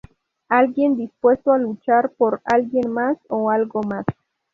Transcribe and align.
Alguien 0.49 0.97
dispuesto 0.97 1.51
a 1.51 1.59
luchar 1.59 2.09
por 2.17 2.41
alguien 2.45 2.91
mas 2.91 3.19
o 3.29 3.51
algo 3.51 3.81
más. 3.83 4.03